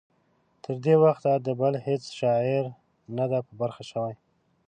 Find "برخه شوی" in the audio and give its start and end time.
3.61-4.13